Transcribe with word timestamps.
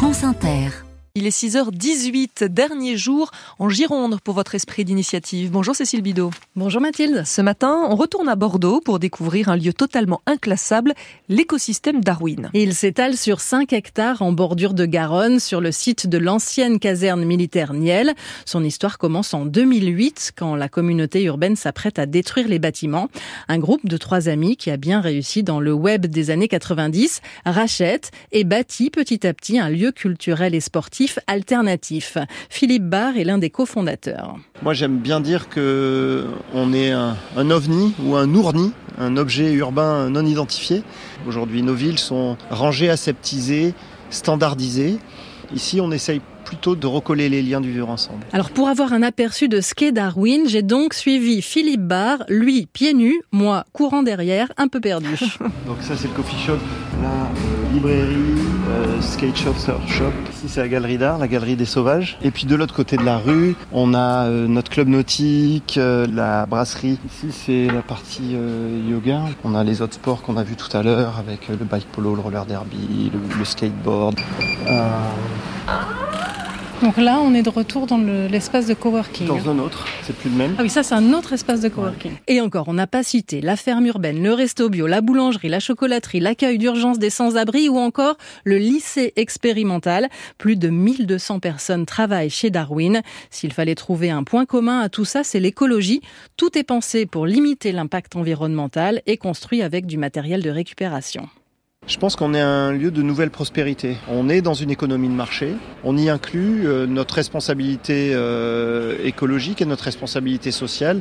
France 0.00 0.24
Inter. 0.24 0.89
Il 1.16 1.26
est 1.26 1.36
6h18, 1.36 2.44
dernier 2.44 2.96
jour 2.96 3.32
en 3.58 3.68
Gironde 3.68 4.20
pour 4.22 4.36
votre 4.36 4.54
esprit 4.54 4.84
d'initiative. 4.84 5.50
Bonjour 5.50 5.74
Cécile 5.74 6.02
Bidot. 6.02 6.30
Bonjour 6.54 6.80
Mathilde. 6.80 7.24
Ce 7.26 7.42
matin, 7.42 7.84
on 7.88 7.96
retourne 7.96 8.28
à 8.28 8.36
Bordeaux 8.36 8.80
pour 8.80 9.00
découvrir 9.00 9.48
un 9.48 9.56
lieu 9.56 9.72
totalement 9.72 10.20
inclassable, 10.26 10.94
l'écosystème 11.28 12.00
Darwin. 12.00 12.48
Il 12.54 12.76
s'étale 12.76 13.16
sur 13.16 13.40
5 13.40 13.72
hectares 13.72 14.22
en 14.22 14.30
bordure 14.30 14.72
de 14.72 14.86
Garonne, 14.86 15.40
sur 15.40 15.60
le 15.60 15.72
site 15.72 16.06
de 16.06 16.16
l'ancienne 16.16 16.78
caserne 16.78 17.24
militaire 17.24 17.72
Niel. 17.74 18.14
Son 18.44 18.62
histoire 18.62 18.96
commence 18.96 19.34
en 19.34 19.46
2008, 19.46 20.34
quand 20.36 20.54
la 20.54 20.68
communauté 20.68 21.24
urbaine 21.24 21.56
s'apprête 21.56 21.98
à 21.98 22.06
détruire 22.06 22.46
les 22.46 22.60
bâtiments. 22.60 23.08
Un 23.48 23.58
groupe 23.58 23.84
de 23.84 23.96
trois 23.96 24.28
amis 24.28 24.56
qui 24.56 24.70
a 24.70 24.76
bien 24.76 25.00
réussi 25.00 25.42
dans 25.42 25.58
le 25.58 25.72
web 25.72 26.06
des 26.06 26.30
années 26.30 26.46
90 26.46 27.20
rachète 27.46 28.12
et 28.30 28.44
bâtit 28.44 28.90
petit 28.90 29.26
à 29.26 29.34
petit 29.34 29.58
un 29.58 29.70
lieu 29.70 29.90
culturel 29.90 30.54
et 30.54 30.60
sportif 30.60 30.99
alternatif. 31.26 32.18
Philippe 32.48 32.84
Barr 32.84 33.16
est 33.16 33.24
l'un 33.24 33.38
des 33.38 33.50
cofondateurs. 33.50 34.36
Moi 34.62 34.74
j'aime 34.74 34.98
bien 34.98 35.20
dire 35.20 35.48
que 35.48 36.26
on 36.54 36.72
est 36.72 36.90
un, 36.90 37.16
ovni 37.50 37.94
ou 38.04 38.16
un 38.16 38.32
ourni, 38.34 38.72
un 38.98 39.16
objet 39.16 39.52
urbain 39.52 40.10
non 40.10 40.26
identifié. 40.26 40.82
Aujourd'hui 41.26 41.62
nos 41.62 41.74
villes 41.74 41.98
sont 41.98 42.36
rangées, 42.50 42.90
aseptisées, 42.90 43.74
standardisées. 44.10 44.98
Ici 45.54 45.80
on 45.80 45.90
essaye 45.90 46.20
plutôt 46.50 46.74
de 46.74 46.86
recoller 46.88 47.28
les 47.28 47.42
liens 47.42 47.60
du 47.60 47.70
vivre 47.70 47.88
ensemble. 47.88 48.24
Alors 48.32 48.50
pour 48.50 48.68
avoir 48.68 48.92
un 48.92 49.02
aperçu 49.02 49.46
de 49.46 49.60
ce 49.60 49.72
qu'est 49.72 49.92
Darwin, 49.92 50.48
j'ai 50.48 50.62
donc 50.62 50.94
suivi 50.94 51.42
Philippe 51.42 51.82
Barr, 51.82 52.24
lui 52.28 52.66
pieds 52.66 52.92
nus, 52.92 53.22
moi 53.30 53.66
courant 53.72 54.02
derrière, 54.02 54.50
un 54.56 54.66
peu 54.66 54.80
perdu. 54.80 55.14
donc 55.66 55.76
ça 55.80 55.96
c'est 55.96 56.08
le 56.08 56.14
coffee 56.14 56.44
shop, 56.44 56.58
la 57.00 57.08
euh, 57.08 57.72
librairie, 57.72 58.34
euh, 58.68 59.00
skate 59.00 59.36
shop, 59.36 59.54
surf 59.58 59.88
shop. 59.88 60.10
Ici 60.32 60.48
c'est 60.48 60.60
la 60.60 60.66
galerie 60.66 60.98
d'art, 60.98 61.18
la 61.18 61.28
galerie 61.28 61.54
des 61.54 61.66
sauvages. 61.66 62.18
Et 62.20 62.32
puis 62.32 62.46
de 62.46 62.56
l'autre 62.56 62.74
côté 62.74 62.96
de 62.96 63.04
la 63.04 63.18
rue, 63.18 63.54
on 63.70 63.94
a 63.94 64.26
euh, 64.26 64.48
notre 64.48 64.72
club 64.72 64.88
nautique, 64.88 65.76
euh, 65.78 66.04
la 66.12 66.46
brasserie. 66.46 66.98
Ici 67.06 67.28
c'est 67.30 67.72
la 67.72 67.82
partie 67.82 68.32
euh, 68.34 68.80
yoga. 68.90 69.20
On 69.44 69.54
a 69.54 69.62
les 69.62 69.82
autres 69.82 69.94
sports 69.94 70.22
qu'on 70.22 70.36
a 70.36 70.42
vu 70.42 70.56
tout 70.56 70.76
à 70.76 70.82
l'heure 70.82 71.16
avec 71.16 71.46
le 71.46 71.64
bike 71.64 71.86
polo, 71.92 72.16
le 72.16 72.22
roller 72.22 72.44
derby, 72.44 73.12
le, 73.14 73.38
le 73.38 73.44
skateboard. 73.44 74.16
Donc 76.82 76.96
là, 76.96 77.20
on 77.20 77.34
est 77.34 77.42
de 77.42 77.50
retour 77.50 77.86
dans 77.86 77.98
l'espace 77.98 78.66
de 78.66 78.72
coworking. 78.72 79.26
Dans 79.26 79.50
un 79.50 79.58
autre, 79.58 79.86
c'est 80.02 80.16
plus 80.16 80.30
le 80.30 80.36
même. 80.36 80.54
Ah 80.58 80.62
oui, 80.62 80.70
ça 80.70 80.82
c'est 80.82 80.94
un 80.94 81.12
autre 81.12 81.34
espace 81.34 81.60
de 81.60 81.68
coworking. 81.68 82.12
Ouais. 82.12 82.22
Et 82.26 82.40
encore, 82.40 82.68
on 82.68 82.72
n'a 82.72 82.86
pas 82.86 83.02
cité 83.02 83.42
la 83.42 83.56
ferme 83.56 83.84
urbaine, 83.84 84.22
le 84.22 84.32
resto 84.32 84.70
bio, 84.70 84.86
la 84.86 85.02
boulangerie, 85.02 85.50
la 85.50 85.60
chocolaterie, 85.60 86.20
l'accueil 86.20 86.56
d'urgence 86.56 86.98
des 86.98 87.10
sans-abri 87.10 87.68
ou 87.68 87.76
encore 87.76 88.16
le 88.44 88.56
lycée 88.56 89.12
expérimental. 89.16 90.08
Plus 90.38 90.56
de 90.56 90.68
1200 90.68 91.40
personnes 91.40 91.84
travaillent 91.84 92.30
chez 92.30 92.48
Darwin. 92.48 93.02
S'il 93.28 93.52
fallait 93.52 93.74
trouver 93.74 94.08
un 94.10 94.24
point 94.24 94.46
commun 94.46 94.80
à 94.80 94.88
tout 94.88 95.04
ça, 95.04 95.22
c'est 95.22 95.40
l'écologie. 95.40 96.00
Tout 96.38 96.56
est 96.56 96.64
pensé 96.64 97.04
pour 97.04 97.26
limiter 97.26 97.72
l'impact 97.72 98.16
environnemental 98.16 99.02
et 99.06 99.18
construit 99.18 99.60
avec 99.60 99.84
du 99.84 99.98
matériel 99.98 100.42
de 100.42 100.50
récupération. 100.50 101.28
Je 101.90 101.96
pense 101.96 102.14
qu'on 102.14 102.34
est 102.34 102.40
un 102.40 102.70
lieu 102.70 102.92
de 102.92 103.02
nouvelle 103.02 103.30
prospérité. 103.32 103.96
On 104.08 104.28
est 104.28 104.42
dans 104.42 104.54
une 104.54 104.70
économie 104.70 105.08
de 105.08 105.12
marché. 105.12 105.54
On 105.82 105.96
y 105.96 106.08
inclut 106.08 106.68
euh, 106.68 106.86
notre 106.86 107.16
responsabilité 107.16 108.12
euh, 108.14 108.96
écologique 109.02 109.60
et 109.60 109.64
notre 109.64 109.82
responsabilité 109.82 110.52
sociale 110.52 111.00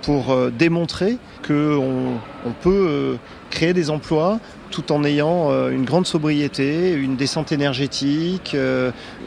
pour 0.00 0.30
euh, 0.30 0.48
démontrer 0.48 1.18
qu'on 1.46 2.14
on 2.46 2.52
peut 2.62 3.18
créer 3.50 3.74
des 3.74 3.90
emplois 3.90 4.40
tout 4.70 4.92
en 4.92 5.04
ayant 5.04 5.50
une 5.68 5.84
grande 5.84 6.06
sobriété, 6.06 6.94
une 6.94 7.16
descente 7.16 7.52
énergétique, 7.52 8.56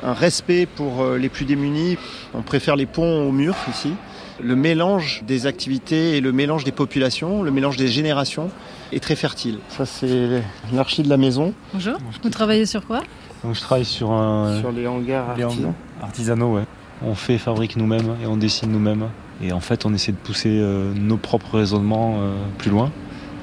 un 0.04 0.14
respect 0.14 0.66
pour 0.66 1.06
les 1.16 1.30
plus 1.30 1.46
démunis. 1.46 1.98
On 2.34 2.42
préfère 2.42 2.76
les 2.76 2.88
ponts 2.88 3.26
aux 3.26 3.32
murs 3.32 3.56
ici 3.70 3.94
le 4.42 4.56
mélange 4.56 5.24
des 5.26 5.46
activités 5.46 6.18
et 6.18 6.22
le 6.22 6.32
mélange 6.32 6.64
des 6.64 6.72
populations, 6.72 7.44
le 7.44 7.52
mélange 7.52 7.78
des 7.78 7.88
générations 7.88 8.50
est 8.92 9.02
très 9.02 9.16
fertile. 9.16 9.60
Ça, 9.70 9.86
c'est 9.86 10.42
l'archi 10.74 11.04
de 11.04 11.10
la 11.10 11.18
maison. 11.18 11.54
Bonjour. 11.74 11.98
Vous 12.24 12.30
travaillez 12.30 12.66
sur 12.66 12.86
quoi? 12.86 13.02
Donc, 13.44 13.56
je 13.56 13.62
travaille 13.62 13.86
sur 13.86 14.12
un. 14.12 14.60
Sur 14.60 14.72
les 14.72 14.88
hangars 14.88 15.36
les 15.38 15.44
artisanaux. 15.44 15.74
Artisanaux, 16.02 16.56
ouais. 16.56 16.64
On 17.04 17.14
fait, 17.14 17.38
fabrique 17.38 17.76
nous-mêmes 17.76 18.16
et 18.24 18.26
on 18.26 18.38
dessine 18.38 18.72
nous-mêmes. 18.72 19.10
Et 19.42 19.52
en 19.52 19.60
fait, 19.60 19.86
on 19.86 19.94
essaie 19.94 20.12
de 20.12 20.18
pousser 20.18 20.50
euh, 20.50 20.94
nos 20.96 21.18
propres 21.18 21.58
raisonnements 21.58 22.18
euh, 22.18 22.36
plus 22.58 22.72
loin 22.72 22.92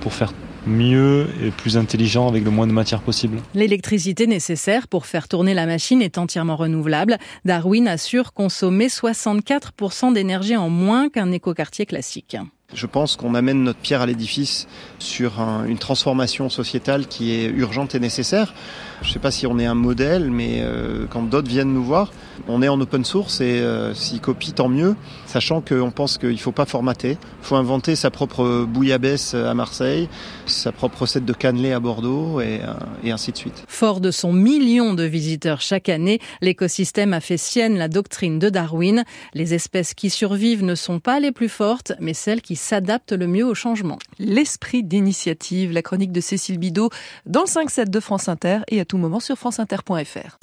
pour 0.00 0.12
faire 0.12 0.32
mieux 0.66 1.28
et 1.42 1.50
plus 1.50 1.76
intelligent 1.76 2.28
avec 2.28 2.44
le 2.44 2.50
moins 2.50 2.66
de 2.66 2.72
matière 2.72 3.00
possible. 3.00 3.38
L'électricité 3.54 4.26
nécessaire 4.26 4.88
pour 4.88 5.06
faire 5.06 5.28
tourner 5.28 5.54
la 5.54 5.66
machine 5.66 6.02
est 6.02 6.18
entièrement 6.18 6.56
renouvelable. 6.56 7.18
Darwin 7.44 7.88
assure 7.88 8.32
consommer 8.32 8.88
64% 8.88 10.12
d'énergie 10.12 10.56
en 10.56 10.68
moins 10.68 11.08
qu'un 11.08 11.32
écoquartier 11.32 11.86
classique. 11.86 12.36
Je 12.72 12.86
pense 12.86 13.16
qu'on 13.16 13.34
amène 13.34 13.62
notre 13.62 13.78
pierre 13.78 14.00
à 14.00 14.06
l'édifice 14.06 14.66
sur 14.98 15.40
un, 15.40 15.64
une 15.66 15.78
transformation 15.78 16.48
sociétale 16.48 17.06
qui 17.06 17.32
est 17.32 17.46
urgente 17.46 17.94
et 17.94 18.00
nécessaire. 18.00 18.54
Je 19.02 19.08
ne 19.08 19.12
sais 19.12 19.18
pas 19.18 19.30
si 19.30 19.46
on 19.46 19.58
est 19.58 19.66
un 19.66 19.74
modèle, 19.74 20.30
mais 20.30 20.60
euh, 20.62 21.04
quand 21.10 21.22
d'autres 21.22 21.48
viennent 21.48 21.72
nous 21.74 21.84
voir, 21.84 22.10
on 22.48 22.62
est 22.62 22.68
en 22.68 22.80
open 22.80 23.04
source 23.04 23.42
et 23.42 23.60
euh, 23.60 23.92
s'ils 23.92 24.20
copient, 24.20 24.54
tant 24.54 24.68
mieux, 24.68 24.96
sachant 25.26 25.60
qu'on 25.60 25.90
pense 25.90 26.16
qu'il 26.16 26.30
ne 26.30 26.36
faut 26.36 26.52
pas 26.52 26.64
formater. 26.64 27.18
Il 27.42 27.46
faut 27.46 27.56
inventer 27.56 27.96
sa 27.96 28.10
propre 28.10 28.64
bouillabaisse 28.64 29.34
à 29.34 29.52
Marseille, 29.52 30.08
sa 30.46 30.72
propre 30.72 31.02
recette 31.02 31.26
de 31.26 31.32
cannelé 31.34 31.72
à 31.72 31.80
Bordeaux 31.80 32.40
et, 32.40 32.60
euh, 32.62 32.72
et 33.04 33.10
ainsi 33.10 33.30
de 33.30 33.36
suite. 33.36 33.64
Fort 33.68 34.00
de 34.00 34.10
son 34.10 34.32
million 34.32 34.94
de 34.94 35.04
visiteurs 35.04 35.60
chaque 35.60 35.90
année, 35.90 36.18
l'écosystème 36.40 37.12
a 37.12 37.20
fait 37.20 37.36
sienne 37.36 37.76
la 37.76 37.88
doctrine 37.88 38.38
de 38.38 38.48
Darwin. 38.48 39.04
Les 39.34 39.52
espèces 39.52 39.92
qui 39.92 40.08
survivent 40.08 40.64
ne 40.64 40.74
sont 40.74 40.98
pas 40.98 41.20
les 41.20 41.30
plus 41.30 41.50
fortes, 41.50 41.92
mais 42.00 42.14
celles 42.14 42.40
qui 42.54 42.60
s'adaptent 42.60 43.10
le 43.10 43.26
mieux 43.26 43.44
au 43.44 43.54
changement. 43.54 43.98
L'esprit 44.20 44.84
d'initiative, 44.84 45.72
la 45.72 45.82
chronique 45.82 46.12
de 46.12 46.20
Cécile 46.20 46.58
Bidot 46.58 46.88
dans 47.26 47.40
le 47.40 47.46
5-7 47.46 47.90
de 47.90 47.98
France 47.98 48.28
Inter 48.28 48.58
et 48.68 48.78
à 48.78 48.84
tout 48.84 48.96
moment 48.96 49.18
sur 49.18 49.36
franceinter.fr. 49.36 50.38